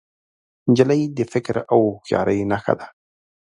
[0.69, 2.87] نجلۍ د فکر او هوښیارۍ نښه ده.